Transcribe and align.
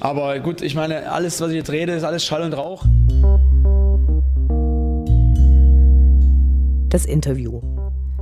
Aber 0.00 0.38
gut, 0.40 0.62
ich 0.62 0.74
meine, 0.74 1.10
alles, 1.10 1.40
was 1.40 1.50
ich 1.50 1.56
jetzt 1.56 1.70
rede, 1.70 1.92
ist 1.92 2.04
alles 2.04 2.24
Schall 2.24 2.42
und 2.42 2.52
Rauch. 2.52 2.84
Das 6.90 7.06
Interview. 7.06 7.60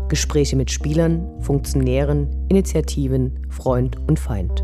Gespräche 0.08 0.56
mit 0.56 0.70
Spielern, 0.70 1.26
Funktionären, 1.40 2.46
Initiativen, 2.48 3.46
Freund 3.50 3.96
und 4.06 4.18
Feind. 4.18 4.62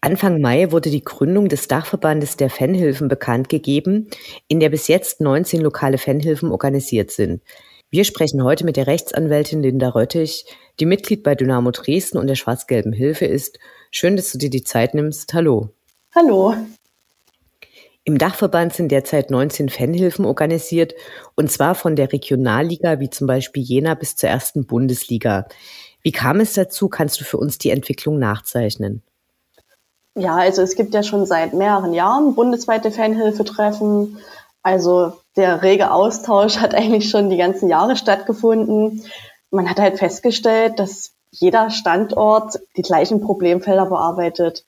Anfang 0.00 0.40
Mai 0.40 0.70
wurde 0.70 0.90
die 0.90 1.02
Gründung 1.02 1.48
des 1.48 1.66
Dachverbandes 1.66 2.36
der 2.36 2.48
Fanhilfen 2.48 3.08
bekannt 3.08 3.48
gegeben, 3.48 4.08
in 4.46 4.60
der 4.60 4.70
bis 4.70 4.86
jetzt 4.86 5.20
19 5.20 5.60
lokale 5.60 5.98
Fanhilfen 5.98 6.52
organisiert 6.52 7.10
sind. 7.10 7.42
Wir 7.88 8.04
sprechen 8.04 8.42
heute 8.42 8.64
mit 8.64 8.76
der 8.76 8.88
Rechtsanwältin 8.88 9.62
Linda 9.62 9.90
Röttich, 9.90 10.44
die 10.80 10.86
Mitglied 10.86 11.22
bei 11.22 11.36
Dynamo 11.36 11.70
Dresden 11.70 12.18
und 12.18 12.26
der 12.26 12.34
Schwarz-Gelben 12.34 12.92
Hilfe 12.92 13.26
ist. 13.26 13.60
Schön, 13.92 14.16
dass 14.16 14.32
du 14.32 14.38
dir 14.38 14.50
die 14.50 14.64
Zeit 14.64 14.92
nimmst. 14.92 15.32
Hallo. 15.34 15.70
Hallo. 16.12 16.56
Im 18.02 18.18
Dachverband 18.18 18.72
sind 18.72 18.90
derzeit 18.90 19.30
19 19.30 19.68
Fanhilfen 19.68 20.24
organisiert, 20.24 20.94
und 21.36 21.50
zwar 21.52 21.76
von 21.76 21.94
der 21.94 22.12
Regionalliga 22.12 22.98
wie 22.98 23.10
zum 23.10 23.28
Beispiel 23.28 23.62
Jena 23.62 23.94
bis 23.94 24.16
zur 24.16 24.30
ersten 24.30 24.66
Bundesliga. 24.66 25.46
Wie 26.02 26.12
kam 26.12 26.40
es 26.40 26.54
dazu? 26.54 26.88
Kannst 26.88 27.20
du 27.20 27.24
für 27.24 27.36
uns 27.36 27.58
die 27.58 27.70
Entwicklung 27.70 28.18
nachzeichnen? 28.18 29.04
Ja, 30.16 30.34
also 30.36 30.62
es 30.62 30.74
gibt 30.74 30.92
ja 30.92 31.04
schon 31.04 31.24
seit 31.24 31.52
mehreren 31.52 31.94
Jahren 31.94 32.34
bundesweite 32.34 32.90
Fanhilfetreffen. 32.90 34.18
Also 34.66 35.12
der 35.36 35.62
rege 35.62 35.92
Austausch 35.92 36.56
hat 36.56 36.74
eigentlich 36.74 37.08
schon 37.08 37.30
die 37.30 37.36
ganzen 37.36 37.68
Jahre 37.68 37.94
stattgefunden. 37.94 39.04
Man 39.52 39.70
hat 39.70 39.78
halt 39.78 39.96
festgestellt, 39.96 40.80
dass 40.80 41.12
jeder 41.30 41.70
Standort 41.70 42.58
die 42.76 42.82
gleichen 42.82 43.20
Problemfelder 43.20 43.86
bearbeitet. 43.86 44.64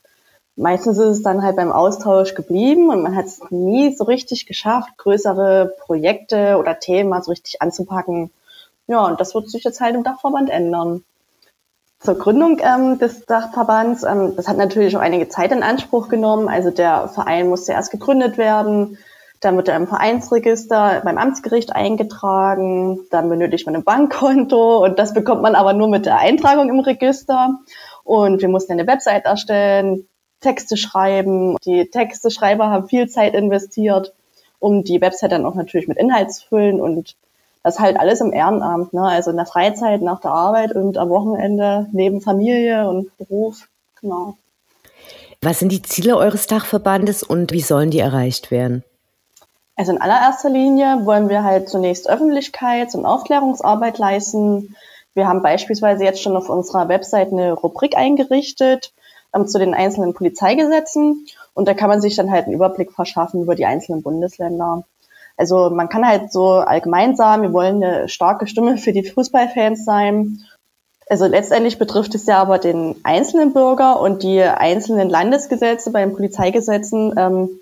Meistens 0.54 0.98
ist 0.98 1.08
es 1.08 1.22
dann 1.24 1.42
halt 1.42 1.56
beim 1.56 1.72
Austausch 1.72 2.36
geblieben 2.36 2.90
und 2.90 3.02
man 3.02 3.16
hat 3.16 3.26
es 3.26 3.40
nie 3.50 3.92
so 3.96 4.04
richtig 4.04 4.46
geschafft, 4.46 4.96
größere 4.98 5.74
Projekte 5.80 6.58
oder 6.58 6.78
Themen 6.78 7.10
mal 7.10 7.24
so 7.24 7.32
richtig 7.32 7.60
anzupacken. 7.60 8.30
Ja, 8.86 9.04
und 9.04 9.20
das 9.20 9.34
wird 9.34 9.50
sich 9.50 9.64
jetzt 9.64 9.80
halt 9.80 9.96
im 9.96 10.04
Dachverband 10.04 10.48
ändern. 10.48 11.02
Zur 11.98 12.16
Gründung 12.16 12.60
ähm, 12.60 13.00
des 13.00 13.26
Dachverbands, 13.26 14.04
ähm, 14.04 14.36
das 14.36 14.46
hat 14.46 14.58
natürlich 14.58 14.96
auch 14.96 15.00
einige 15.00 15.28
Zeit 15.28 15.50
in 15.50 15.64
Anspruch 15.64 16.08
genommen. 16.08 16.48
Also 16.48 16.70
der 16.70 17.08
Verein 17.08 17.48
musste 17.48 17.72
erst 17.72 17.90
gegründet 17.90 18.38
werden, 18.38 18.96
dann 19.40 19.56
wird 19.56 19.68
er 19.68 19.76
im 19.76 19.86
Vereinsregister 19.86 21.02
beim 21.04 21.18
Amtsgericht 21.18 21.74
eingetragen, 21.74 23.00
dann 23.10 23.28
benötigt 23.28 23.66
man 23.66 23.76
ein 23.76 23.84
Bankkonto 23.84 24.84
und 24.84 24.98
das 24.98 25.14
bekommt 25.14 25.42
man 25.42 25.54
aber 25.54 25.72
nur 25.72 25.88
mit 25.88 26.06
der 26.06 26.18
Eintragung 26.18 26.68
im 26.68 26.80
Register. 26.80 27.58
Und 28.04 28.40
wir 28.40 28.48
mussten 28.48 28.72
eine 28.72 28.86
Website 28.86 29.26
erstellen, 29.26 30.08
Texte 30.40 30.76
schreiben. 30.76 31.56
Die 31.64 31.90
Texteschreiber 31.90 32.68
haben 32.68 32.88
viel 32.88 33.08
Zeit 33.08 33.34
investiert, 33.34 34.14
um 34.58 34.82
die 34.84 35.00
Website 35.00 35.32
dann 35.32 35.46
auch 35.46 35.54
natürlich 35.54 35.88
mit 35.88 35.98
Inhalt 35.98 36.32
zu 36.32 36.46
füllen 36.46 36.80
und 36.80 37.16
das 37.62 37.78
halt 37.78 37.98
alles 37.98 38.20
im 38.20 38.32
Ehrenamt, 38.32 38.92
ne? 38.92 39.02
also 39.02 39.30
in 39.30 39.36
der 39.36 39.46
Freizeit, 39.46 40.00
nach 40.00 40.20
der 40.20 40.30
Arbeit 40.30 40.74
und 40.74 40.96
am 40.96 41.10
Wochenende 41.10 41.86
neben 41.92 42.20
Familie 42.20 42.88
und 42.88 43.16
Beruf, 43.18 43.68
genau. 44.00 44.36
Was 45.42 45.58
sind 45.58 45.70
die 45.70 45.82
Ziele 45.82 46.16
eures 46.16 46.46
Dachverbandes 46.46 47.22
und 47.22 47.52
wie 47.52 47.60
sollen 47.60 47.90
die 47.90 48.00
erreicht 48.00 48.50
werden? 48.50 48.84
Also 49.78 49.92
in 49.92 50.00
allererster 50.00 50.50
Linie 50.50 51.06
wollen 51.06 51.28
wir 51.28 51.44
halt 51.44 51.68
zunächst 51.68 52.10
Öffentlichkeits- 52.10 52.96
und 52.96 53.06
Aufklärungsarbeit 53.06 53.96
leisten. 53.98 54.74
Wir 55.14 55.28
haben 55.28 55.40
beispielsweise 55.40 56.02
jetzt 56.02 56.20
schon 56.20 56.36
auf 56.36 56.48
unserer 56.48 56.88
Website 56.88 57.30
eine 57.30 57.52
Rubrik 57.52 57.96
eingerichtet 57.96 58.92
ähm, 59.32 59.46
zu 59.46 59.60
den 59.60 59.74
einzelnen 59.74 60.14
Polizeigesetzen 60.14 61.28
und 61.54 61.68
da 61.68 61.74
kann 61.74 61.88
man 61.88 62.00
sich 62.00 62.16
dann 62.16 62.32
halt 62.32 62.46
einen 62.46 62.54
Überblick 62.54 62.90
verschaffen 62.90 63.40
über 63.40 63.54
die 63.54 63.66
einzelnen 63.66 64.02
Bundesländer. 64.02 64.82
Also 65.36 65.70
man 65.70 65.88
kann 65.88 66.04
halt 66.04 66.32
so 66.32 66.54
allgemein 66.54 67.14
sagen, 67.14 67.42
wir 67.42 67.52
wollen 67.52 67.80
eine 67.80 68.08
starke 68.08 68.48
Stimme 68.48 68.78
für 68.78 68.92
die 68.92 69.08
Fußballfans 69.08 69.84
sein. 69.84 70.40
Also 71.08 71.26
letztendlich 71.26 71.78
betrifft 71.78 72.16
es 72.16 72.26
ja 72.26 72.42
aber 72.42 72.58
den 72.58 72.96
einzelnen 73.04 73.52
Bürger 73.52 74.00
und 74.00 74.24
die 74.24 74.42
einzelnen 74.42 75.08
Landesgesetze 75.08 75.92
bei 75.92 76.00
den 76.00 76.14
Polizeigesetzen, 76.14 77.14
ähm, 77.16 77.60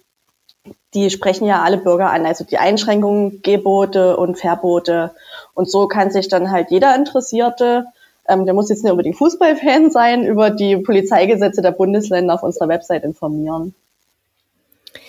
die 0.94 1.10
sprechen 1.10 1.47
ja 1.47 1.62
alle 1.62 1.77
Bürger 1.77 2.10
an, 2.10 2.27
also 2.27 2.44
die 2.44 2.59
Einschränkungen, 2.59 3.43
Gebote 3.43 4.16
und 4.16 4.38
Verbote. 4.38 5.12
Und 5.54 5.71
so 5.71 5.88
kann 5.88 6.10
sich 6.10 6.28
dann 6.28 6.50
halt 6.50 6.71
jeder 6.71 6.94
Interessierte, 6.94 7.87
ähm, 8.28 8.44
der 8.44 8.54
muss 8.54 8.69
jetzt 8.69 8.82
nicht 8.82 8.91
unbedingt 8.91 9.16
Fußballfan 9.16 9.91
sein, 9.91 10.25
über 10.25 10.50
die 10.50 10.77
Polizeigesetze 10.77 11.62
der 11.62 11.72
Bundesländer 11.72 12.34
auf 12.34 12.43
unserer 12.43 12.69
Website 12.69 13.04
informieren. 13.04 13.75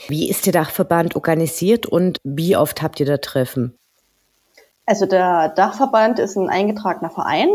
Wie 0.07 0.29
ist 0.29 0.45
der 0.45 0.53
Dachverband 0.53 1.15
organisiert 1.15 1.85
und 1.85 2.19
wie 2.23 2.55
oft 2.55 2.81
habt 2.81 2.99
ihr 2.99 3.05
da 3.05 3.17
Treffen? 3.17 3.77
Also 4.85 5.05
der 5.05 5.49
Dachverband 5.49 6.19
ist 6.19 6.37
ein 6.37 6.49
eingetragener 6.49 7.09
Verein, 7.09 7.49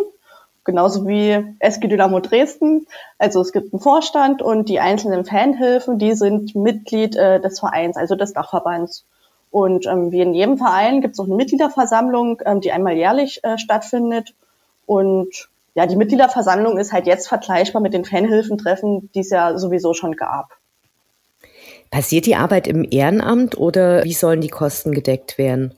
genauso 0.64 1.06
wie 1.06 1.56
SG 1.58 1.88
Dynamo 1.88 2.20
Dresden. 2.20 2.86
Also 3.18 3.40
es 3.40 3.52
gibt 3.52 3.72
einen 3.72 3.80
Vorstand 3.80 4.42
und 4.42 4.68
die 4.68 4.80
einzelnen 4.80 5.24
Fanhilfen, 5.24 5.98
die 5.98 6.14
sind 6.14 6.54
Mitglied 6.54 7.16
äh, 7.16 7.40
des 7.40 7.60
Vereins, 7.60 7.96
also 7.96 8.14
des 8.14 8.32
Dachverbands. 8.32 9.04
Und 9.50 9.86
ähm, 9.86 10.12
wie 10.12 10.20
in 10.20 10.34
jedem 10.34 10.56
Verein 10.56 11.02
gibt 11.02 11.14
es 11.14 11.20
auch 11.20 11.26
eine 11.26 11.36
Mitgliederversammlung, 11.36 12.40
ähm, 12.46 12.60
die 12.60 12.72
einmal 12.72 12.94
jährlich 12.94 13.44
äh, 13.44 13.58
stattfindet. 13.58 14.34
Und 14.86 15.48
ja, 15.74 15.86
die 15.86 15.96
Mitgliederversammlung 15.96 16.78
ist 16.78 16.92
halt 16.92 17.06
jetzt 17.06 17.28
vergleichbar 17.28 17.82
mit 17.82 17.92
den 17.92 18.04
Fanhilfentreffen, 18.04 19.10
die 19.14 19.20
es 19.20 19.30
ja 19.30 19.58
sowieso 19.58 19.94
schon 19.94 20.16
gab. 20.16 20.56
Passiert 21.90 22.24
die 22.24 22.36
Arbeit 22.36 22.66
im 22.66 22.86
Ehrenamt 22.90 23.58
oder 23.58 24.04
wie 24.04 24.14
sollen 24.14 24.40
die 24.40 24.48
Kosten 24.48 24.92
gedeckt 24.92 25.36
werden? 25.36 25.74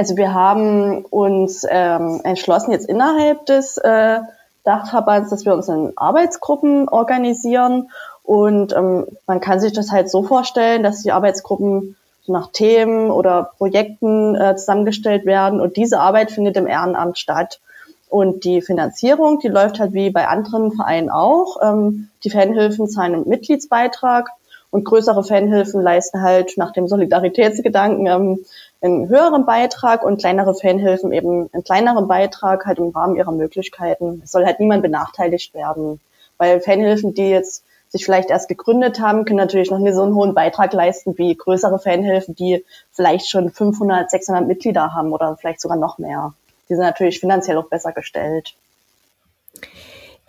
Also 0.00 0.16
wir 0.16 0.32
haben 0.32 1.04
uns 1.04 1.66
ähm, 1.68 2.22
entschlossen, 2.24 2.72
jetzt 2.72 2.88
innerhalb 2.88 3.44
des 3.44 3.76
äh, 3.76 4.20
Dachverbands, 4.64 5.28
dass 5.28 5.44
wir 5.44 5.52
uns 5.52 5.68
in 5.68 5.92
Arbeitsgruppen 5.94 6.88
organisieren. 6.88 7.90
Und 8.22 8.72
ähm, 8.72 9.08
man 9.26 9.40
kann 9.40 9.60
sich 9.60 9.74
das 9.74 9.90
halt 9.90 10.08
so 10.08 10.22
vorstellen, 10.22 10.82
dass 10.82 11.02
die 11.02 11.12
Arbeitsgruppen 11.12 11.96
nach 12.26 12.50
Themen 12.50 13.10
oder 13.10 13.50
Projekten 13.58 14.36
äh, 14.36 14.56
zusammengestellt 14.56 15.26
werden. 15.26 15.60
Und 15.60 15.76
diese 15.76 16.00
Arbeit 16.00 16.30
findet 16.30 16.56
im 16.56 16.66
Ehrenamt 16.66 17.18
statt. 17.18 17.60
Und 18.08 18.44
die 18.44 18.62
Finanzierung, 18.62 19.38
die 19.40 19.48
läuft 19.48 19.80
halt 19.80 19.92
wie 19.92 20.08
bei 20.08 20.26
anderen 20.28 20.72
Vereinen 20.72 21.10
auch. 21.10 21.58
Ähm, 21.60 22.08
die 22.24 22.30
Fanhilfen 22.30 22.88
zahlen 22.88 23.16
einen 23.16 23.28
Mitgliedsbeitrag 23.28 24.30
und 24.70 24.84
größere 24.84 25.24
Fanhilfen 25.24 25.82
leisten 25.82 26.22
halt 26.22 26.56
nach 26.56 26.72
dem 26.72 26.86
Solidaritätsgedanken 26.88 28.06
ähm, 28.06 28.44
einen 28.80 29.08
höheren 29.08 29.44
Beitrag 29.44 30.04
und 30.04 30.20
kleinere 30.20 30.54
Fanhilfen 30.54 31.12
eben 31.12 31.50
einen 31.52 31.64
kleineren 31.64 32.08
Beitrag 32.08 32.66
halt 32.66 32.78
im 32.78 32.90
Rahmen 32.90 33.16
ihrer 33.16 33.32
Möglichkeiten. 33.32 34.22
Es 34.24 34.32
soll 34.32 34.46
halt 34.46 34.60
niemand 34.60 34.82
benachteiligt 34.82 35.54
werden. 35.54 36.00
Weil 36.38 36.60
Fanhilfen, 36.60 37.14
die 37.14 37.28
jetzt 37.28 37.64
sich 37.88 38.04
vielleicht 38.04 38.30
erst 38.30 38.48
gegründet 38.48 39.00
haben, 39.00 39.24
können 39.24 39.38
natürlich 39.38 39.70
noch 39.70 39.78
nicht 39.78 39.94
so 39.94 40.02
einen 40.02 40.14
hohen 40.14 40.32
Beitrag 40.32 40.72
leisten 40.72 41.18
wie 41.18 41.36
größere 41.36 41.80
Fanhilfen, 41.80 42.36
die 42.36 42.64
vielleicht 42.92 43.28
schon 43.28 43.50
500, 43.50 44.10
600 44.10 44.46
Mitglieder 44.46 44.94
haben 44.94 45.12
oder 45.12 45.36
vielleicht 45.36 45.60
sogar 45.60 45.76
noch 45.76 45.98
mehr. 45.98 46.32
Die 46.68 46.74
sind 46.74 46.84
natürlich 46.84 47.18
finanziell 47.18 47.58
auch 47.58 47.68
besser 47.68 47.92
gestellt. 47.92 48.54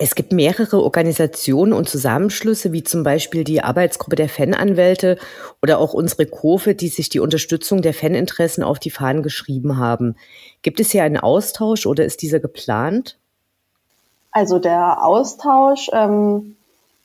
Es 0.04 0.16
gibt 0.16 0.32
mehrere 0.32 0.82
Organisationen 0.82 1.72
und 1.72 1.88
Zusammenschlüsse, 1.88 2.72
wie 2.72 2.82
zum 2.82 3.04
Beispiel 3.04 3.44
die 3.44 3.62
Arbeitsgruppe 3.62 4.16
der 4.16 4.28
Fananwälte 4.28 5.16
oder 5.62 5.78
auch 5.78 5.94
unsere 5.94 6.26
Kurve, 6.26 6.74
die 6.74 6.88
sich 6.88 7.08
die 7.08 7.20
Unterstützung 7.20 7.82
der 7.82 7.94
Faninteressen 7.94 8.64
auf 8.64 8.80
die 8.80 8.90
Fahnen 8.90 9.22
geschrieben 9.22 9.78
haben. 9.78 10.16
Gibt 10.62 10.80
es 10.80 10.90
hier 10.90 11.04
einen 11.04 11.18
Austausch 11.18 11.86
oder 11.86 12.04
ist 12.04 12.20
dieser 12.20 12.40
geplant? 12.40 13.16
Also 14.32 14.58
der 14.58 15.06
Austausch, 15.06 15.88
ähm, 15.92 16.56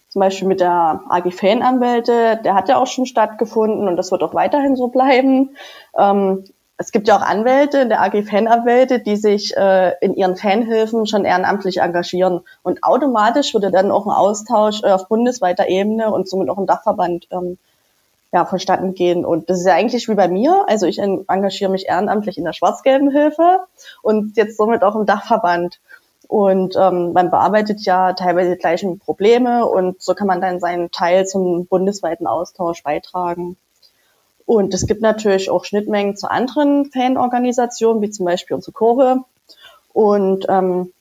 zum 0.10 0.20
Beispiel 0.20 0.48
mit 0.48 0.60
der 0.60 1.04
AG 1.08 1.30
Fananwälte, 1.30 2.40
der 2.44 2.56
hat 2.56 2.68
ja 2.68 2.78
auch 2.78 2.88
schon 2.88 3.06
stattgefunden 3.06 3.88
und 3.88 3.96
das 3.96 4.10
wird 4.12 4.24
auch 4.24 4.34
weiterhin 4.34 4.76
so 4.76 4.88
bleiben. 4.88 5.56
Ähm, 5.96 6.46
es 6.78 6.92
gibt 6.92 7.08
ja 7.08 7.18
auch 7.18 7.22
Anwälte 7.22 7.80
in 7.80 7.90
der 7.90 8.02
AG 8.02 8.24
Fananwälte, 8.24 9.00
die 9.00 9.16
sich 9.16 9.58
äh, 9.58 9.94
in 10.00 10.14
ihren 10.14 10.36
Fanhilfen 10.36 11.08
schon 11.08 11.26
ehrenamtlich 11.26 11.82
engagieren. 11.82 12.42
Und 12.62 12.84
automatisch 12.84 13.54
würde 13.54 13.72
dann 13.72 13.90
auch 13.90 14.06
ein 14.06 14.12
Austausch 14.12 14.84
äh, 14.84 14.92
auf 14.92 15.08
bundesweiter 15.08 15.68
Ebene 15.68 16.12
und 16.12 16.30
somit 16.30 16.50
auch 16.50 16.60
ein 16.60 16.68
Dachverband 16.68 17.28
ähm, 17.32 17.58
ja, 18.32 18.46
vonstatten 18.46 18.94
gehen. 18.94 19.26
Und 19.26 19.50
das 19.50 19.60
ist 19.60 19.66
ja 19.66 19.74
eigentlich 19.74 20.08
wie 20.08 20.14
bei 20.14 20.28
mir. 20.28 20.66
Also 20.68 20.86
ich 20.86 21.00
engagiere 21.00 21.72
mich 21.72 21.88
ehrenamtlich 21.88 22.38
in 22.38 22.46
der 22.46 22.54
Schwarz-Gelben 22.54 23.10
Hilfe 23.10 23.62
und 24.04 24.38
jetzt 24.38 24.58
somit 24.58 24.84
auch 24.84 24.96
im 24.96 25.08
Dachverband. 25.08 25.80
Und 26.28 26.76
ähm, 26.76 27.14
man 27.14 27.32
bearbeitet 27.32 27.82
ja 27.86 28.14
teilweise 28.14 28.52
die 28.52 28.60
gleichen 28.60 29.00
Probleme 29.00 29.66
und 29.66 30.02
so 30.02 30.14
kann 30.14 30.28
man 30.28 30.42
dann 30.42 30.60
seinen 30.60 30.92
Teil 30.92 31.26
zum 31.26 31.66
bundesweiten 31.66 32.28
Austausch 32.28 32.84
beitragen. 32.84 33.58
Und 34.48 34.74
es 34.74 34.88
gibt 34.88 35.02
natürlich 35.02 35.52
auch 35.52 35.66
Schnittmengen 35.66 36.18
zu 36.18 36.32
anderen 36.32 36.90
Fanorganisationen, 36.92 38.02
wie 38.02 38.10
zum 38.10 38.26
Beispiel 38.26 38.56
unsere 38.56 38.72
Kurve. 38.72 39.24
Und 39.94 40.48
ähm, 40.50 40.92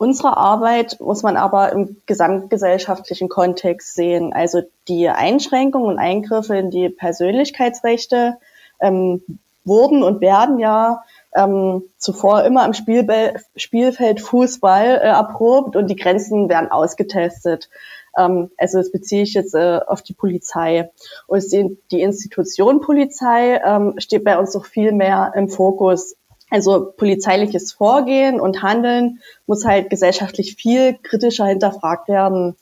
Unsere 0.00 0.38
Arbeit 0.38 0.98
muss 0.98 1.22
man 1.22 1.36
aber 1.36 1.72
im 1.72 1.98
gesamtgesellschaftlichen 2.06 3.28
Kontext 3.28 3.94
sehen. 3.94 4.32
Also 4.32 4.62
die 4.88 5.10
Einschränkungen 5.10 5.90
und 5.90 5.98
Eingriffe 5.98 6.56
in 6.56 6.70
die 6.70 6.88
Persönlichkeitsrechte 6.88 8.38
ähm, 8.80 9.22
wurden 9.66 10.02
und 10.02 10.22
werden 10.22 10.58
ja 10.58 11.02
ähm, 11.34 11.82
zuvor 11.98 12.44
immer 12.44 12.62
am 12.64 12.72
Spielbe 12.72 13.34
Spielfeld 13.56 14.22
Fußball 14.22 14.86
äh, 14.86 15.08
erprobt 15.08 15.76
und 15.76 15.88
die 15.88 15.96
Grenzen 15.96 16.48
werden 16.48 16.70
ausgetestet. 16.70 17.68
Ähm, 18.16 18.50
also 18.56 18.78
das 18.78 18.90
beziehe 18.90 19.22
ich 19.22 19.34
jetzt 19.34 19.54
äh, 19.54 19.80
auf 19.86 20.02
die 20.02 20.14
Polizei. 20.14 20.90
Und 21.26 21.52
die, 21.52 21.78
die 21.90 22.02
Institution 22.02 22.80
Polizei 22.80 23.60
ähm, 23.64 23.94
steht 23.98 24.24
bei 24.24 24.38
uns 24.38 24.54
noch 24.54 24.66
viel 24.66 24.92
mehr 24.92 25.32
im 25.36 25.48
Fokus. 25.48 26.16
Also 26.50 26.92
polizeiliches 26.96 27.72
Vorgehen 27.72 28.40
und 28.40 28.62
Handeln 28.62 29.20
muss 29.46 29.64
halt 29.64 29.88
gesellschaftlich 29.88 30.56
viel 30.56 30.98
kritischer 31.02 31.46
hinterfragt 31.46 32.08
werden. 32.08 32.56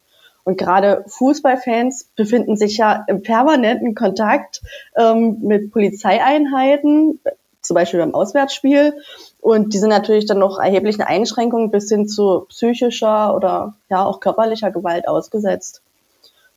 Und 0.44 0.56
gerade 0.58 1.04
Fußballfans 1.08 2.10
befinden 2.16 2.56
sich 2.56 2.78
ja 2.78 3.04
im 3.08 3.22
permanenten 3.22 3.94
Kontakt 3.94 4.62
ähm, 4.96 5.38
mit 5.42 5.70
Polizeieinheiten, 5.72 7.20
zum 7.60 7.74
Beispiel 7.74 8.00
beim 8.00 8.14
Auswärtsspiel. 8.14 8.94
Und 9.40 9.72
die 9.72 9.78
sind 9.78 9.90
natürlich 9.90 10.26
dann 10.26 10.38
noch 10.38 10.58
erheblichen 10.58 11.02
Einschränkungen 11.02 11.70
bis 11.70 11.88
hin 11.88 12.08
zu 12.08 12.46
psychischer 12.48 13.34
oder 13.34 13.74
ja 13.88 14.04
auch 14.04 14.20
körperlicher 14.20 14.70
Gewalt 14.70 15.08
ausgesetzt. 15.08 15.82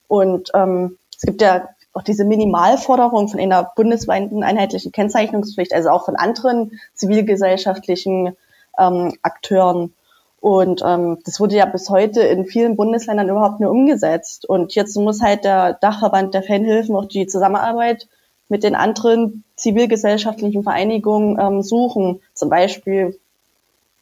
Und 0.08 0.52
ähm, 0.54 0.98
es 1.16 1.22
gibt 1.22 1.42
ja 1.42 1.70
auch 1.94 2.02
diese 2.02 2.26
Minimalforderung 2.26 3.28
von 3.28 3.40
einer 3.40 3.72
bundesweiten 3.76 4.44
einheitlichen 4.44 4.92
Kennzeichnungspflicht, 4.92 5.74
also 5.74 5.90
auch 5.90 6.06
von 6.06 6.16
anderen 6.16 6.80
zivilgesellschaftlichen 6.94 8.36
ähm, 8.78 9.14
Akteuren. 9.22 9.94
Und 10.40 10.82
ähm, 10.84 11.20
das 11.26 11.40
wurde 11.40 11.56
ja 11.56 11.66
bis 11.66 11.90
heute 11.90 12.22
in 12.22 12.46
vielen 12.46 12.76
Bundesländern 12.76 13.30
überhaupt 13.30 13.60
nur 13.60 13.70
umgesetzt. 13.70 14.46
Und 14.46 14.74
jetzt 14.74 14.98
muss 14.98 15.22
halt 15.22 15.44
der 15.44 15.74
Dachverband 15.74 16.34
der 16.34 16.44
Fanhilfen 16.44 16.96
auch 16.96 17.06
die 17.06 17.28
Zusammenarbeit 17.28 18.08
mit 18.52 18.64
den 18.64 18.76
anderen 18.76 19.46
zivilgesellschaftlichen 19.56 20.62
Vereinigungen 20.62 21.40
ähm, 21.40 21.64
suchen. 21.64 22.22
Zum 22.34 22.50
Beispiel 22.50 23.18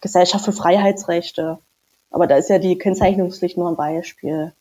Gesellschaft 0.02 0.44
für 0.44 0.52
Freiheitsrechte. 0.52 1.60
Aber 2.10 2.26
da 2.26 2.36
ist 2.36 2.50
ja 2.50 2.58
die 2.58 2.78
Kennzeichnungspflicht 2.78 3.58
nur 3.58 3.70
ein 3.70 3.76
Beispiel. 3.76 4.54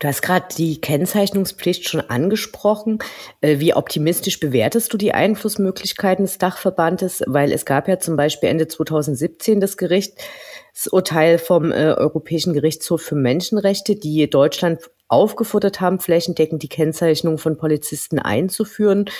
Du 0.00 0.08
hast 0.08 0.22
gerade 0.22 0.46
die 0.56 0.80
Kennzeichnungspflicht 0.80 1.88
schon 1.88 2.00
angesprochen. 2.00 3.00
Äh, 3.42 3.58
wie 3.58 3.74
optimistisch 3.74 4.40
bewertest 4.40 4.92
du 4.92 4.96
die 4.96 5.12
Einflussmöglichkeiten 5.12 6.24
des 6.24 6.38
Dachverbandes? 6.38 7.22
Weil 7.26 7.52
es 7.52 7.66
gab 7.66 7.86
ja 7.86 7.98
zum 7.98 8.16
Beispiel 8.16 8.48
Ende 8.48 8.66
2017 8.66 9.60
das 9.60 9.76
Gerichtsurteil 9.76 11.38
vom 11.38 11.70
äh, 11.70 11.92
Europäischen 11.92 12.54
Gerichtshof 12.54 13.02
für 13.02 13.14
Menschenrechte, 13.14 13.94
die 13.94 14.28
Deutschland 14.30 14.80
aufgefordert 15.08 15.82
haben, 15.82 16.00
flächendeckend 16.00 16.62
die 16.62 16.68
Kennzeichnung 16.68 17.36
von 17.36 17.58
Polizisten 17.58 18.18
einzuführen 18.18 19.10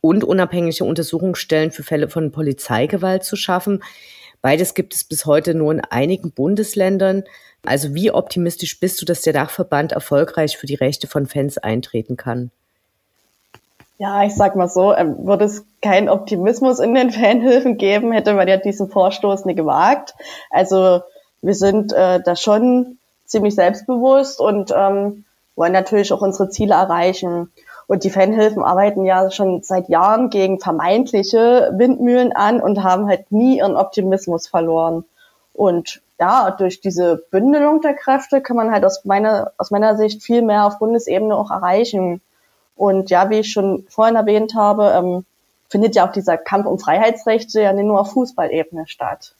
und 0.00 0.22
unabhängige 0.22 0.84
Untersuchungsstellen 0.84 1.72
für 1.72 1.82
Fälle 1.82 2.08
von 2.08 2.30
Polizeigewalt 2.30 3.24
zu 3.24 3.34
schaffen. 3.34 3.82
Beides 4.42 4.74
gibt 4.74 4.94
es 4.94 5.04
bis 5.04 5.26
heute 5.26 5.54
nur 5.54 5.72
in 5.72 5.80
einigen 5.80 6.32
Bundesländern. 6.32 7.24
Also 7.64 7.94
wie 7.94 8.10
optimistisch 8.10 8.80
bist 8.80 9.00
du, 9.00 9.04
dass 9.04 9.22
der 9.22 9.32
Dachverband 9.32 9.92
erfolgreich 9.92 10.56
für 10.56 10.66
die 10.66 10.76
Rechte 10.76 11.06
von 11.06 11.26
Fans 11.26 11.58
eintreten 11.58 12.16
kann? 12.16 12.50
Ja, 13.98 14.24
ich 14.24 14.34
sag 14.34 14.56
mal 14.56 14.68
so, 14.68 14.94
ähm, 14.94 15.26
würde 15.26 15.44
es 15.44 15.62
keinen 15.82 16.08
Optimismus 16.08 16.78
in 16.78 16.94
den 16.94 17.10
Fanhilfen 17.10 17.76
geben, 17.76 18.12
hätte 18.12 18.32
man 18.32 18.48
ja 18.48 18.56
diesen 18.56 18.88
Vorstoß 18.88 19.44
nie 19.44 19.54
gewagt. 19.54 20.14
Also 20.48 21.02
wir 21.42 21.54
sind 21.54 21.92
äh, 21.92 22.20
da 22.24 22.34
schon 22.34 22.96
ziemlich 23.26 23.54
selbstbewusst 23.54 24.40
und 24.40 24.72
ähm, 24.74 25.24
wollen 25.54 25.72
natürlich 25.72 26.14
auch 26.14 26.22
unsere 26.22 26.48
Ziele 26.48 26.74
erreichen. 26.74 27.52
Und 27.90 28.04
die 28.04 28.10
Fanhilfen 28.10 28.62
arbeiten 28.62 29.04
ja 29.04 29.32
schon 29.32 29.64
seit 29.64 29.88
Jahren 29.88 30.30
gegen 30.30 30.60
vermeintliche 30.60 31.72
Windmühlen 31.76 32.30
an 32.30 32.60
und 32.60 32.84
haben 32.84 33.08
halt 33.08 33.32
nie 33.32 33.58
ihren 33.58 33.74
Optimismus 33.76 34.46
verloren. 34.46 35.02
Und 35.54 36.00
ja, 36.20 36.52
durch 36.52 36.80
diese 36.80 37.16
Bündelung 37.32 37.80
der 37.80 37.94
Kräfte 37.94 38.42
kann 38.42 38.56
man 38.56 38.70
halt 38.70 38.84
aus 38.84 39.04
meiner, 39.04 39.50
aus 39.58 39.72
meiner 39.72 39.96
Sicht 39.96 40.22
viel 40.22 40.42
mehr 40.42 40.66
auf 40.66 40.78
Bundesebene 40.78 41.34
auch 41.34 41.50
erreichen. 41.50 42.20
Und 42.76 43.10
ja, 43.10 43.28
wie 43.28 43.40
ich 43.40 43.50
schon 43.50 43.84
vorhin 43.88 44.14
erwähnt 44.14 44.54
habe, 44.54 44.92
ähm, 44.94 45.24
findet 45.68 45.96
ja 45.96 46.06
auch 46.06 46.12
dieser 46.12 46.38
Kampf 46.38 46.66
um 46.66 46.78
Freiheitsrechte 46.78 47.60
ja 47.60 47.72
nicht 47.72 47.86
nur 47.86 48.02
auf 48.02 48.12
Fußballebene 48.12 48.86
statt. 48.86 49.34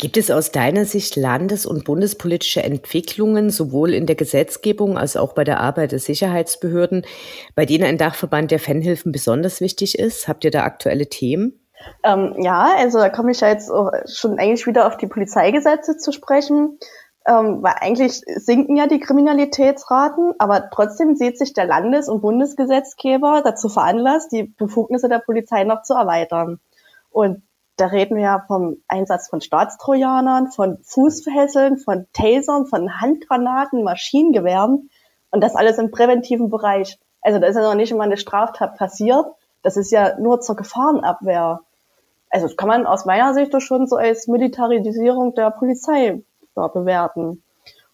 Gibt 0.00 0.16
es 0.16 0.30
aus 0.30 0.52
deiner 0.52 0.84
Sicht 0.84 1.16
landes- 1.16 1.66
und 1.66 1.84
bundespolitische 1.84 2.62
Entwicklungen, 2.62 3.50
sowohl 3.50 3.92
in 3.92 4.06
der 4.06 4.14
Gesetzgebung 4.14 4.96
als 4.96 5.16
auch 5.16 5.32
bei 5.32 5.42
der 5.42 5.58
Arbeit 5.58 5.90
der 5.90 5.98
Sicherheitsbehörden, 5.98 7.04
bei 7.56 7.66
denen 7.66 7.82
ein 7.82 7.98
Dachverband 7.98 8.52
der 8.52 8.60
Fanhilfen 8.60 9.10
besonders 9.10 9.60
wichtig 9.60 9.98
ist? 9.98 10.28
Habt 10.28 10.44
ihr 10.44 10.52
da 10.52 10.62
aktuelle 10.62 11.08
Themen? 11.08 11.58
Ähm, 12.04 12.36
ja, 12.38 12.68
also 12.78 12.98
da 12.98 13.08
komme 13.08 13.32
ich 13.32 13.40
ja 13.40 13.48
jetzt 13.48 13.72
schon 14.06 14.38
eigentlich 14.38 14.68
wieder 14.68 14.86
auf 14.86 14.98
die 14.98 15.08
Polizeigesetze 15.08 15.96
zu 15.96 16.12
sprechen, 16.12 16.78
ähm, 17.26 17.58
weil 17.62 17.74
eigentlich 17.80 18.22
sinken 18.36 18.76
ja 18.76 18.86
die 18.86 19.00
Kriminalitätsraten, 19.00 20.32
aber 20.38 20.70
trotzdem 20.70 21.16
sieht 21.16 21.38
sich 21.38 21.54
der 21.54 21.66
Landes- 21.66 22.08
und 22.08 22.20
Bundesgesetzgeber 22.20 23.42
dazu 23.44 23.68
veranlasst, 23.68 24.30
die 24.30 24.44
Befugnisse 24.44 25.08
der 25.08 25.18
Polizei 25.18 25.64
noch 25.64 25.82
zu 25.82 25.94
erweitern. 25.94 26.60
Und 27.10 27.42
da 27.78 27.86
reden 27.86 28.16
wir 28.16 28.24
ja 28.24 28.44
vom 28.46 28.78
Einsatz 28.88 29.28
von 29.28 29.40
Staatstrojanern, 29.40 30.48
von 30.48 30.78
Fußfesseln, 30.82 31.78
von 31.78 32.06
Tasern, 32.12 32.66
von 32.66 33.00
Handgranaten, 33.00 33.84
Maschinengewehren 33.84 34.90
und 35.30 35.40
das 35.42 35.54
alles 35.54 35.78
im 35.78 35.92
präventiven 35.92 36.50
Bereich. 36.50 36.98
Also 37.22 37.38
da 37.38 37.46
ist 37.46 37.54
ja 37.54 37.62
noch 37.62 37.76
nicht 37.76 37.92
immer 37.92 38.02
eine 38.02 38.16
Straftat 38.16 38.76
passiert. 38.76 39.26
Das 39.62 39.76
ist 39.76 39.92
ja 39.92 40.18
nur 40.18 40.40
zur 40.40 40.56
Gefahrenabwehr. 40.56 41.60
Also 42.30 42.48
das 42.48 42.56
kann 42.56 42.68
man 42.68 42.84
aus 42.84 43.04
meiner 43.04 43.32
Sicht 43.32 43.54
doch 43.54 43.60
schon 43.60 43.86
so 43.86 43.96
als 43.96 44.26
Militarisierung 44.26 45.34
der 45.36 45.52
Polizei 45.52 46.20
ja, 46.56 46.66
bewerten. 46.66 47.44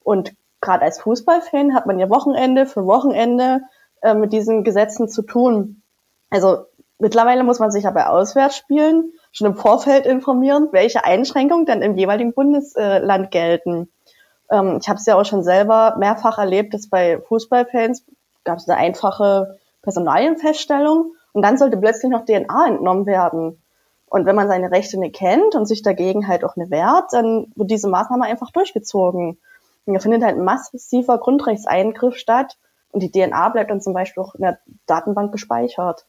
Und 0.02 0.32
gerade 0.62 0.82
als 0.82 0.98
Fußballfan 1.02 1.74
hat 1.74 1.84
man 1.84 1.98
ja 1.98 2.08
Wochenende 2.08 2.64
für 2.64 2.86
Wochenende 2.86 3.60
äh, 4.00 4.14
mit 4.14 4.32
diesen 4.32 4.64
Gesetzen 4.64 5.08
zu 5.08 5.22
tun. 5.22 5.82
Also 6.30 6.64
mittlerweile 6.98 7.44
muss 7.44 7.58
man 7.58 7.70
sich 7.70 7.84
ja 7.84 7.90
bei 7.90 8.06
Auswärtsspielen 8.06 9.12
schon 9.34 9.48
im 9.48 9.56
Vorfeld 9.56 10.06
informieren, 10.06 10.68
welche 10.70 11.04
Einschränkungen 11.04 11.66
denn 11.66 11.82
im 11.82 11.98
jeweiligen 11.98 12.32
Bundesland 12.32 13.30
gelten. 13.30 13.88
Ähm, 14.50 14.78
ich 14.80 14.88
habe 14.88 14.98
es 14.98 15.06
ja 15.06 15.16
auch 15.16 15.26
schon 15.26 15.42
selber 15.42 15.96
mehrfach 15.98 16.38
erlebt, 16.38 16.72
dass 16.72 16.88
bei 16.88 17.20
Fußballfans 17.20 18.04
gab 18.44 18.58
es 18.58 18.68
eine 18.68 18.78
einfache 18.78 19.58
Personalienfeststellung 19.82 21.12
und 21.32 21.42
dann 21.42 21.58
sollte 21.58 21.76
plötzlich 21.76 22.10
noch 22.10 22.24
DNA 22.24 22.68
entnommen 22.68 23.06
werden. 23.06 23.60
Und 24.06 24.26
wenn 24.26 24.36
man 24.36 24.46
seine 24.46 24.70
Rechte 24.70 25.00
nicht 25.00 25.16
kennt 25.16 25.56
und 25.56 25.66
sich 25.66 25.82
dagegen 25.82 26.28
halt 26.28 26.44
auch 26.44 26.54
nicht 26.54 26.70
wehrt, 26.70 27.12
dann 27.12 27.52
wird 27.56 27.70
diese 27.70 27.88
Maßnahme 27.88 28.24
einfach 28.24 28.52
durchgezogen. 28.52 29.38
Und 29.86 29.94
da 29.94 29.98
findet 29.98 30.22
halt 30.22 30.36
ein 30.36 30.44
massiver 30.44 31.18
Grundrechtseingriff 31.18 32.16
statt 32.16 32.56
und 32.92 33.02
die 33.02 33.10
DNA 33.10 33.48
bleibt 33.48 33.70
dann 33.72 33.80
zum 33.80 33.92
Beispiel 33.92 34.22
auch 34.22 34.36
in 34.36 34.42
der 34.42 34.60
Datenbank 34.86 35.32
gespeichert. 35.32 36.06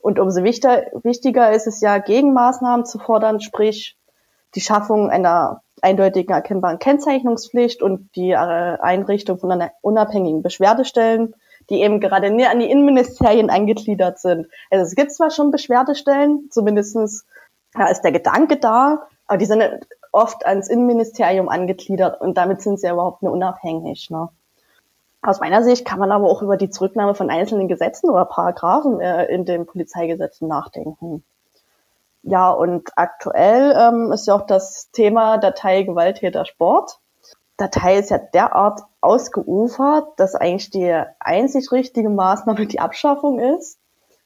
Und 0.00 0.18
umso 0.18 0.42
wichtiger, 0.42 0.86
wichtiger 1.02 1.52
ist 1.52 1.66
es 1.66 1.80
ja, 1.80 1.98
Gegenmaßnahmen 1.98 2.86
zu 2.86 2.98
fordern, 2.98 3.40
sprich 3.40 3.96
die 4.54 4.60
Schaffung 4.60 5.10
einer 5.10 5.62
eindeutigen 5.82 6.34
erkennbaren 6.34 6.78
Kennzeichnungspflicht 6.78 7.82
und 7.82 8.14
die 8.16 8.30
äh, 8.30 8.34
Einrichtung 8.36 9.38
von 9.38 9.52
einer 9.52 9.72
unabhängigen 9.80 10.42
Beschwerdestellen, 10.42 11.34
die 11.68 11.80
eben 11.80 12.00
gerade 12.00 12.30
näher 12.30 12.50
an 12.50 12.60
die 12.60 12.70
Innenministerien 12.70 13.50
angegliedert 13.50 14.18
sind. 14.18 14.48
Also 14.70 14.84
es 14.84 14.94
gibt 14.94 15.12
zwar 15.12 15.30
schon 15.30 15.50
Beschwerdestellen, 15.50 16.48
zumindestens 16.50 17.26
ja, 17.74 17.88
ist 17.88 18.02
der 18.02 18.12
Gedanke 18.12 18.56
da, 18.56 19.06
aber 19.26 19.38
die 19.38 19.46
sind 19.46 19.62
oft 20.12 20.44
ans 20.44 20.68
Innenministerium 20.68 21.48
angegliedert 21.48 22.20
und 22.20 22.36
damit 22.36 22.62
sind 22.62 22.80
sie 22.80 22.86
ja 22.86 22.94
überhaupt 22.94 23.22
nicht 23.22 23.32
unabhängig. 23.32 24.10
Ne? 24.10 24.28
Aus 25.22 25.40
meiner 25.40 25.62
Sicht 25.62 25.84
kann 25.84 25.98
man 25.98 26.12
aber 26.12 26.28
auch 26.28 26.42
über 26.42 26.56
die 26.56 26.70
Zurücknahme 26.70 27.14
von 27.14 27.28
einzelnen 27.28 27.68
Gesetzen 27.68 28.08
oder 28.08 28.24
Paragraphen 28.24 29.00
äh, 29.00 29.26
in 29.26 29.44
den 29.44 29.66
Polizeigesetzen 29.66 30.48
nachdenken. 30.48 31.22
Ja, 32.22 32.50
und 32.50 32.90
aktuell 32.96 33.74
ähm, 33.78 34.12
ist 34.12 34.26
ja 34.26 34.34
auch 34.34 34.46
das 34.46 34.90
Thema 34.92 35.38
Datei 35.38 35.82
Gewalttäter 35.82 36.44
Sport. 36.44 36.98
Datei 37.56 37.98
ist 37.98 38.10
ja 38.10 38.18
derart 38.18 38.80
ausgeufert, 39.02 40.08
dass 40.16 40.34
eigentlich 40.34 40.70
die 40.70 41.02
einzig 41.18 41.70
richtige 41.72 42.08
Maßnahme 42.08 42.66
die 42.66 42.80
Abschaffung 42.80 43.38
ist. 43.38 43.78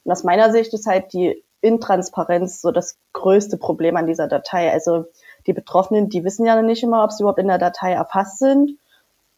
Und 0.05 0.13
aus 0.13 0.23
meiner 0.23 0.53
Sicht 0.53 0.73
ist 0.75 0.87
halt 0.87 1.13
die 1.13 1.43
Intransparenz 1.61 2.61
so 2.61 2.71
das 2.71 2.99
größte 3.13 3.57
Problem 3.57 3.97
an 3.97 4.07
dieser 4.07 4.29
Datei. 4.29 4.71
Also 4.71 5.07
die 5.47 5.53
Betroffenen, 5.53 6.09
die 6.09 6.23
wissen 6.23 6.47
ja 6.47 6.61
nicht 6.63 6.83
immer, 6.83 7.03
ob 7.03 7.11
sie 7.11 7.23
überhaupt 7.23 7.41
in 7.41 7.49
der 7.49 7.59
Datei 7.59 7.93
erfasst 7.93 8.39
sind. 8.39 8.79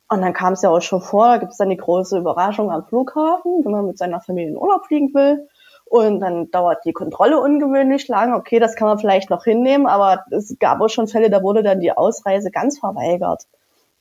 Und 0.08 0.20
dann 0.22 0.32
kam 0.32 0.52
es 0.52 0.62
ja 0.62 0.70
auch 0.70 0.80
schon 0.80 1.00
vor, 1.00 1.26
da 1.26 1.38
gibt 1.38 1.52
es 1.52 1.58
dann 1.58 1.70
die 1.70 1.76
große 1.76 2.18
Überraschung 2.18 2.70
am 2.70 2.84
Flughafen, 2.86 3.64
wenn 3.64 3.72
man 3.72 3.86
mit 3.86 3.98
seiner 3.98 4.20
Familie 4.20 4.50
in 4.50 4.56
Urlaub 4.56 4.86
fliegen 4.86 5.12
will. 5.14 5.48
und 5.88 6.20
dann 6.20 6.50
dauert 6.50 6.84
die 6.84 6.92
Kontrolle 6.92 7.40
ungewöhnlich 7.40 8.08
lang. 8.08 8.34
Okay, 8.34 8.58
das 8.58 8.75
kann 8.75 8.88
man 8.88 8.98
vielleicht 8.98 9.30
noch 9.30 9.44
hinnehmen, 9.44 9.86
aber 9.86 10.25
es 10.32 10.56
gab 10.58 10.80
auch 10.80 10.88
schon 10.88 11.06
Fälle, 11.06 11.30
da 11.30 11.42
wurde 11.42 11.62
dann 11.62 11.80
die 11.80 11.92
Ausreise 11.92 12.50
ganz 12.50 12.78
verweigert. 12.80 13.44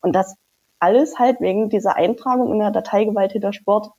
Und 0.01 0.13
das 0.15 0.35
alles 0.79 1.19
halt 1.19 1.41
wegen 1.41 1.69
dieser 1.69 1.95
Eintragung 1.95 2.51
in 2.51 2.59
der 2.59 2.71
Datei 2.71 3.05
Gewalttäter 3.05 3.53
Sport. 3.53 3.91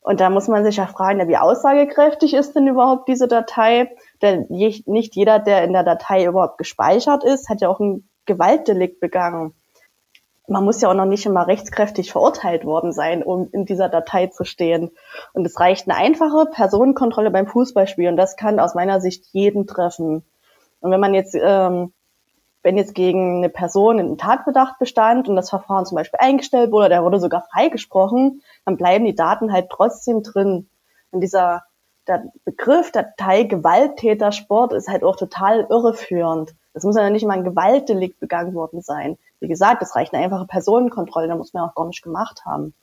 Und 0.00 0.20
da 0.20 0.30
muss 0.30 0.48
man 0.48 0.64
sich 0.64 0.76
ja 0.76 0.86
fragen, 0.86 1.26
wie 1.28 1.36
aussagekräftig 1.36 2.34
ist 2.34 2.54
denn 2.54 2.66
überhaupt 2.66 3.08
diese 3.08 3.28
Datei? 3.28 3.90
Denn 4.22 4.46
nicht 4.48 5.16
jeder, 5.16 5.38
der 5.38 5.64
in 5.64 5.72
der 5.72 5.84
Datei 5.84 6.24
überhaupt 6.24 6.58
gespeichert 6.58 7.24
ist, 7.24 7.48
hat 7.48 7.60
ja 7.60 7.68
auch 7.68 7.80
ein 7.80 8.08
Gewaltdelikt 8.24 9.00
begangen 9.00 9.54
man 10.48 10.64
muss 10.64 10.80
ja 10.80 10.88
auch 10.88 10.94
noch 10.94 11.06
nicht 11.06 11.26
immer 11.26 11.46
rechtskräftig 11.46 12.12
verurteilt 12.12 12.64
worden 12.64 12.92
sein, 12.92 13.22
um 13.22 13.48
in 13.52 13.64
dieser 13.64 13.88
Datei 13.88 14.28
zu 14.28 14.44
stehen. 14.44 14.90
Und 15.32 15.46
es 15.46 15.58
reicht 15.58 15.88
eine 15.88 15.98
einfache 15.98 16.46
Personenkontrolle 16.46 17.30
beim 17.30 17.46
Fußballspiel 17.46 18.08
und 18.08 18.16
das 18.16 18.36
kann 18.36 18.60
aus 18.60 18.74
meiner 18.74 19.00
Sicht 19.00 19.26
jeden 19.32 19.66
treffen. 19.66 20.24
Und 20.80 20.90
wenn 20.90 21.00
man 21.00 21.14
jetzt, 21.14 21.34
ähm, 21.34 21.92
wenn 22.62 22.76
jetzt 22.76 22.94
gegen 22.94 23.38
eine 23.38 23.48
Person 23.48 23.98
ein 23.98 24.18
Tatbedacht 24.18 24.78
bestand 24.78 25.28
und 25.28 25.36
das 25.36 25.50
Verfahren 25.50 25.86
zum 25.86 25.96
Beispiel 25.96 26.20
eingestellt 26.20 26.70
wurde, 26.72 26.90
der 26.90 27.02
wurde 27.02 27.20
sogar 27.20 27.46
freigesprochen, 27.52 28.42
dann 28.64 28.76
bleiben 28.76 29.04
die 29.04 29.14
Daten 29.14 29.52
halt 29.52 29.68
trotzdem 29.70 30.22
drin. 30.22 30.68
Und 31.10 31.20
dieser 31.20 31.62
der 32.06 32.24
Begriff 32.44 32.92
Datei 32.92 33.42
Gewalttätersport 33.44 34.72
ist 34.72 34.88
halt 34.88 35.02
auch 35.02 35.16
total 35.16 35.66
irreführend. 35.68 36.54
Das 36.76 36.84
muss 36.84 36.94
ja 36.94 37.08
nicht 37.08 37.24
mal 37.24 37.38
ein 37.38 37.44
Gewaltdelikt 37.44 38.20
begangen 38.20 38.52
worden 38.52 38.82
sein. 38.82 39.16
Wie 39.40 39.48
gesagt, 39.48 39.80
das 39.80 39.96
reicht 39.96 40.12
eine 40.12 40.22
einfache 40.22 40.44
Personenkontrolle, 40.44 41.26
da 41.26 41.34
muss 41.34 41.54
man 41.54 41.66
auch 41.66 41.74
gar 41.74 41.86
nicht 41.86 42.02
gemacht 42.02 42.42
haben. 42.44 42.74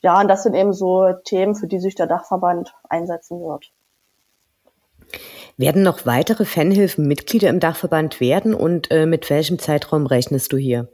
Ja, 0.00 0.20
und 0.20 0.26
das 0.26 0.42
sind 0.42 0.54
eben 0.54 0.72
so 0.72 1.12
Themen, 1.22 1.54
für 1.54 1.68
die 1.68 1.78
sich 1.78 1.94
der 1.94 2.08
Dachverband 2.08 2.74
einsetzen 2.88 3.40
wird. 3.40 3.70
Werden 5.56 5.84
noch 5.84 6.04
weitere 6.04 6.44
Fanhilfen 6.44 7.06
Mitglieder 7.06 7.48
im 7.48 7.60
Dachverband 7.60 8.18
werden 8.18 8.54
und 8.54 8.90
äh, 8.90 9.06
mit 9.06 9.30
welchem 9.30 9.60
Zeitraum 9.60 10.06
rechnest 10.06 10.52
du 10.52 10.56
hier? 10.56 10.88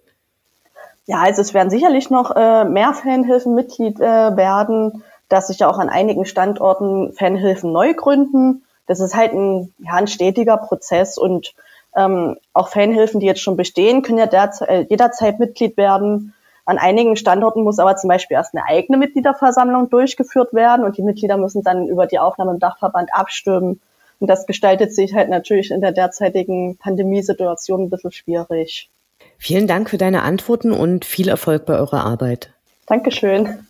Ja, 1.06 1.22
also 1.22 1.40
es 1.40 1.54
werden 1.54 1.70
sicherlich 1.70 2.10
noch 2.10 2.36
äh, 2.36 2.66
mehr 2.66 2.92
Fanhilfen 2.92 3.54
Mitglied 3.54 3.98
äh, 4.00 4.36
werden, 4.36 5.02
dass 5.30 5.46
sich 5.46 5.60
ja 5.60 5.70
auch 5.70 5.78
an 5.78 5.88
einigen 5.88 6.26
Standorten 6.26 7.14
Fanhilfen 7.14 7.72
neu 7.72 7.94
gründen. 7.94 8.64
Das 8.86 9.00
ist 9.00 9.16
halt 9.16 9.32
ein, 9.32 9.72
ja, 9.78 9.94
ein 9.94 10.08
stetiger 10.08 10.58
Prozess 10.58 11.16
und 11.16 11.54
ähm, 11.96 12.36
auch 12.52 12.68
Fanhilfen, 12.68 13.20
die 13.20 13.26
jetzt 13.26 13.40
schon 13.40 13.56
bestehen, 13.56 14.02
können 14.02 14.18
ja 14.18 14.26
derzeit, 14.26 14.68
äh, 14.68 14.86
jederzeit 14.88 15.38
Mitglied 15.38 15.76
werden. 15.76 16.34
An 16.64 16.78
einigen 16.78 17.16
Standorten 17.16 17.64
muss 17.64 17.78
aber 17.78 17.96
zum 17.96 18.08
Beispiel 18.08 18.36
erst 18.36 18.54
eine 18.54 18.64
eigene 18.64 18.96
Mitgliederversammlung 18.96 19.90
durchgeführt 19.90 20.54
werden 20.54 20.84
und 20.84 20.96
die 20.96 21.02
Mitglieder 21.02 21.36
müssen 21.36 21.62
dann 21.62 21.88
über 21.88 22.06
die 22.06 22.18
Aufnahme 22.18 22.52
im 22.52 22.60
Dachverband 22.60 23.12
abstimmen. 23.12 23.80
Und 24.20 24.28
das 24.28 24.46
gestaltet 24.46 24.94
sich 24.94 25.14
halt 25.14 25.28
natürlich 25.28 25.72
in 25.72 25.80
der 25.80 25.90
derzeitigen 25.90 26.76
Pandemiesituation 26.76 27.82
ein 27.82 27.90
bisschen 27.90 28.12
schwierig. 28.12 28.88
Vielen 29.36 29.66
Dank 29.66 29.90
für 29.90 29.98
deine 29.98 30.22
Antworten 30.22 30.70
und 30.70 31.04
viel 31.04 31.28
Erfolg 31.28 31.66
bei 31.66 31.74
eurer 31.74 32.04
Arbeit. 32.04 32.52
Dankeschön. 32.86 33.66